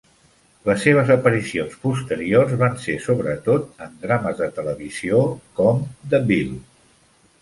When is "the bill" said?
6.15-6.57